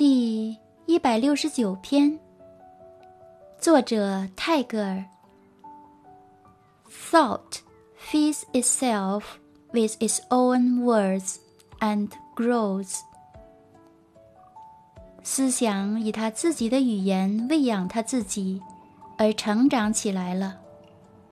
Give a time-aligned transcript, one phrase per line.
[0.00, 2.18] 第一百六十九篇，
[3.58, 5.04] 作者泰戈尔。
[6.90, 7.58] Thought
[8.10, 9.24] feeds itself
[9.72, 11.36] with its own words
[11.80, 13.00] and grows。
[15.22, 18.62] 思想以他自己的语言喂养他自己，
[19.18, 20.58] 而成长起来了。